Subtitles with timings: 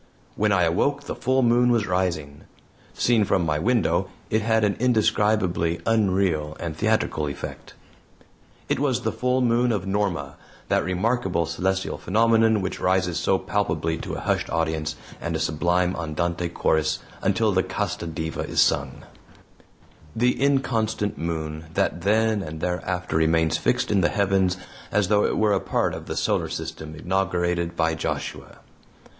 [0.35, 2.45] When I awoke the full moon was rising.
[2.95, 7.75] Seen from my window, it had an indescribably unreal and theatrical effect.
[8.67, 10.37] It was the full moon of NORMA
[10.69, 15.95] that remarkable celestial phenomenon which rises so palpably to a hushed audience and a sublime
[15.95, 19.03] andante chorus, until the CASTA DIVA is sung
[20.15, 24.57] the "inconstant moon" that then and thereafter remains fixed in the heavens
[24.91, 28.57] as though it were a part of the solar system inaugurated by Joshua.